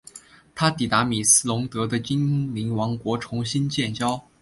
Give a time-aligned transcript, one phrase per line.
[0.55, 4.25] 他抵达米斯龙德的精灵王国重新建交。